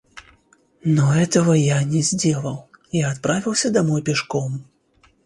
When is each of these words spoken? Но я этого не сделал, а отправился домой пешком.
Но 0.83 1.13
я 1.15 1.21
этого 1.21 1.53
не 1.53 2.01
сделал, 2.01 2.71
а 2.91 3.11
отправился 3.11 3.69
домой 3.69 4.01
пешком. 4.01 4.65